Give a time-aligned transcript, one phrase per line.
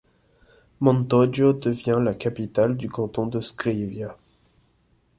[0.79, 4.17] Montoggio devient la capitale du canton de Scrivia.